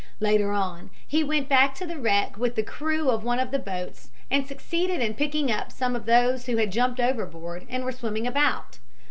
[0.19, 3.59] Later on he went back to the wreck with the crew of one of the
[3.59, 7.91] boats and succeeded in picking up some of those who had jumped overboard and were
[7.91, 8.79] swimming about.